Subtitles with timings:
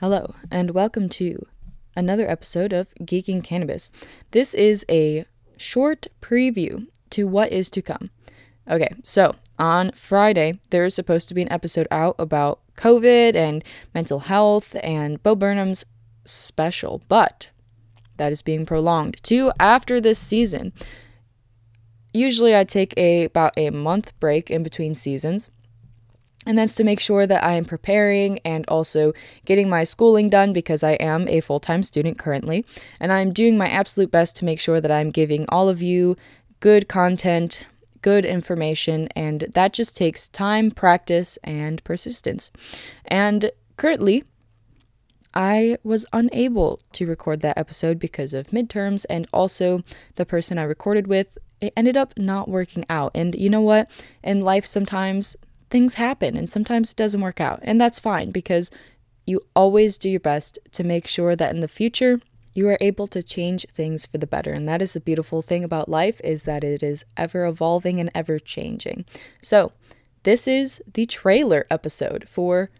[0.00, 1.46] Hello, and welcome to
[1.94, 3.90] another episode of Geeking Cannabis.
[4.30, 5.26] This is a
[5.58, 8.08] short preview to what is to come.
[8.66, 13.62] Okay, so on Friday, there is supposed to be an episode out about COVID and
[13.92, 15.84] mental health and Bo Burnham's
[16.24, 17.50] special, but
[18.16, 20.72] that is being prolonged to after this season.
[22.14, 25.50] Usually, I take a about a month break in between seasons
[26.46, 29.12] and that's to make sure that I am preparing and also
[29.44, 32.64] getting my schooling done because I am a full time student currently.
[32.98, 36.16] And I'm doing my absolute best to make sure that I'm giving all of you
[36.60, 37.66] good content,
[38.00, 42.50] good information, and that just takes time, practice, and persistence.
[43.04, 44.24] And currently,
[45.34, 49.84] I was unable to record that episode because of midterms and also
[50.16, 51.36] the person I recorded with.
[51.60, 53.12] It ended up not working out.
[53.14, 53.88] And you know what?
[54.24, 55.36] In life, sometimes
[55.70, 57.60] things happen and sometimes it doesn't work out.
[57.62, 58.70] And that's fine because
[59.26, 62.20] you always do your best to make sure that in the future
[62.54, 64.52] you are able to change things for the better.
[64.52, 68.10] And that is the beautiful thing about life is that it is ever evolving and
[68.14, 69.04] ever changing.
[69.40, 69.72] So,
[70.22, 72.70] this is the trailer episode for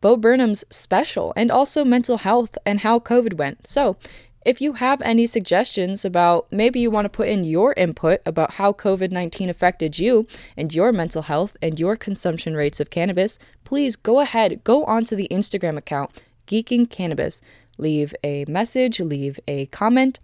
[0.00, 3.66] Bo Burnham's special and also mental health and how COVID went.
[3.66, 3.96] So,
[4.44, 8.52] if you have any suggestions about maybe you want to put in your input about
[8.52, 13.38] how COVID 19 affected you and your mental health and your consumption rates of cannabis,
[13.64, 17.40] please go ahead, go onto the Instagram account, Geeking Cannabis.
[17.76, 20.20] Leave a message, leave a comment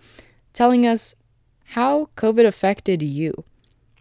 [0.52, 1.14] telling us
[1.64, 3.44] how COVID affected you.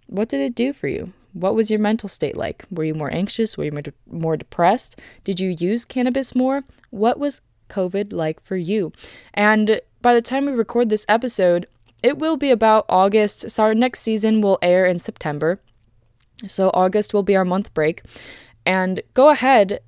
[0.08, 1.14] What did it do for you?
[1.33, 2.66] What was your mental state like?
[2.72, 3.58] Were you more anxious?
[3.58, 5.00] Were you more, de- more depressed?
[5.23, 6.64] Did you use cannabis more?
[6.89, 8.92] What was COVID like for you?
[9.33, 11.67] And by the time we record this episode,
[12.02, 13.50] it will be about August.
[13.50, 15.59] So our next season will air in September.
[16.47, 18.03] So August will be our month break.
[18.66, 19.80] And go ahead,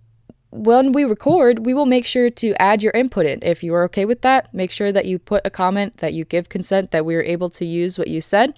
[0.50, 3.40] when we record, we will make sure to add your input in.
[3.42, 6.26] If you are okay with that, make sure that you put a comment, that you
[6.26, 8.54] give consent, that we are able to use what you said,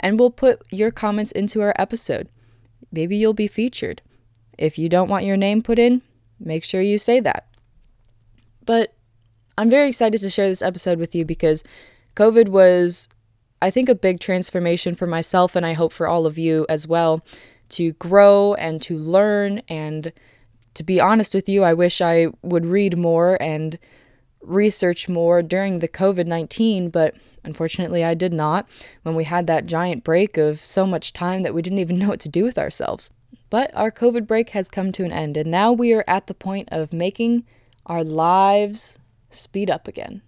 [0.00, 2.28] and we'll put your comments into our episode.
[2.90, 4.00] Maybe you'll be featured.
[4.56, 6.00] If you don't want your name put in,
[6.40, 7.46] make sure you say that.
[8.64, 8.94] But
[9.58, 11.64] I'm very excited to share this episode with you because
[12.14, 13.08] COVID was,
[13.60, 16.86] I think, a big transformation for myself, and I hope for all of you as
[16.86, 17.24] well
[17.70, 19.62] to grow and to learn.
[19.68, 20.12] And
[20.74, 23.80] to be honest with you, I wish I would read more and
[24.42, 28.68] research more during the COVID 19, but unfortunately, I did not
[29.02, 32.10] when we had that giant break of so much time that we didn't even know
[32.10, 33.10] what to do with ourselves.
[33.50, 36.34] But our COVID break has come to an end, and now we are at the
[36.34, 37.44] point of making
[37.86, 39.00] our lives
[39.30, 40.22] speed up again.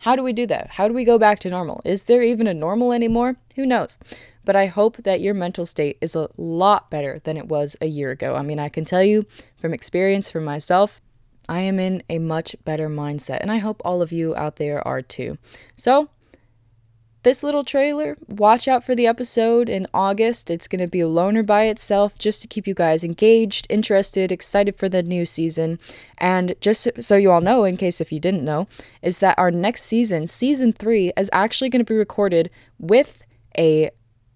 [0.00, 0.70] How do we do that?
[0.72, 1.82] How do we go back to normal?
[1.84, 3.36] Is there even a normal anymore?
[3.56, 3.98] Who knows?
[4.44, 7.86] But I hope that your mental state is a lot better than it was a
[7.86, 8.34] year ago.
[8.34, 9.26] I mean, I can tell you
[9.58, 11.02] from experience for myself,
[11.48, 14.86] I am in a much better mindset, and I hope all of you out there
[14.86, 15.36] are too.
[15.76, 16.08] So,
[17.22, 20.50] this little trailer, watch out for the episode in August.
[20.50, 24.32] It's going to be a loner by itself just to keep you guys engaged, interested,
[24.32, 25.78] excited for the new season.
[26.16, 28.68] And just so you all know, in case if you didn't know,
[29.02, 33.22] is that our next season, season three, is actually going to be recorded with
[33.58, 33.90] a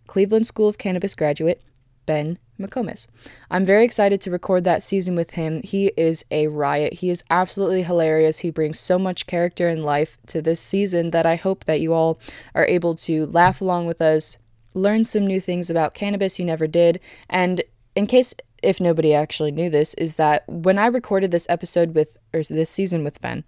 [0.07, 1.63] Cleveland School of Cannabis graduate,
[2.07, 3.09] Ben McComas.
[3.51, 5.63] I'm very excited to record that season with him.
[5.63, 6.95] He is a riot.
[6.95, 8.39] He is absolutely hilarious.
[8.39, 11.93] He brings so much character and life to this season that I hope that you
[11.93, 12.19] all
[12.55, 14.39] are able to laugh along with us,
[14.75, 17.63] learn some new things about cannabis you never did, and
[17.97, 22.17] in case if nobody actually knew this, is that when I recorded this episode with
[22.33, 23.45] or this season with Ben,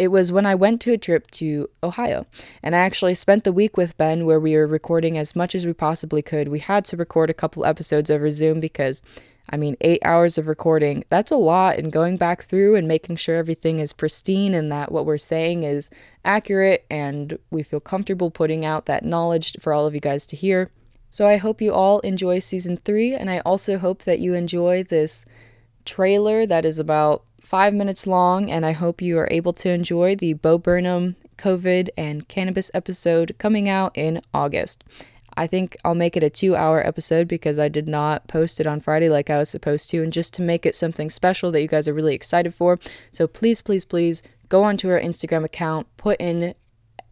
[0.00, 2.24] it was when I went to a trip to Ohio.
[2.62, 5.66] And I actually spent the week with Ben where we were recording as much as
[5.66, 6.48] we possibly could.
[6.48, 9.02] We had to record a couple episodes over Zoom because,
[9.50, 11.76] I mean, eight hours of recording, that's a lot.
[11.76, 15.64] And going back through and making sure everything is pristine and that what we're saying
[15.64, 15.90] is
[16.24, 20.34] accurate and we feel comfortable putting out that knowledge for all of you guys to
[20.34, 20.70] hear.
[21.10, 23.12] So I hope you all enjoy season three.
[23.12, 25.26] And I also hope that you enjoy this
[25.84, 30.16] trailer that is about five minutes long, and I hope you are able to enjoy
[30.16, 34.84] the Bo Burnham COVID and cannabis episode coming out in August.
[35.36, 38.66] I think I'll make it a two hour episode because I did not post it
[38.66, 41.62] on Friday like I was supposed to, and just to make it something special that
[41.62, 42.78] you guys are really excited for.
[43.10, 46.54] So please, please, please go onto our Instagram account, put in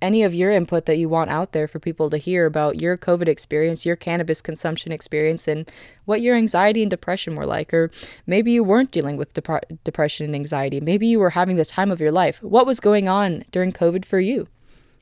[0.00, 2.96] any of your input that you want out there for people to hear about your
[2.96, 5.70] COVID experience, your cannabis consumption experience, and
[6.04, 7.72] what your anxiety and depression were like.
[7.74, 7.90] Or
[8.26, 10.80] maybe you weren't dealing with dep- depression and anxiety.
[10.80, 12.42] Maybe you were having the time of your life.
[12.42, 14.46] What was going on during COVID for you?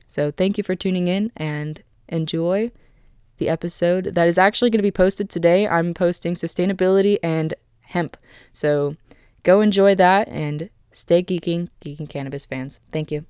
[0.07, 2.71] So thank you for tuning in and enjoy
[3.37, 5.67] the episode that is actually going to be posted today.
[5.67, 8.17] I'm posting sustainability and hemp.
[8.53, 8.95] So
[9.43, 12.79] go enjoy that and Stay geeking, geeking cannabis fans.
[12.91, 13.27] Thank you.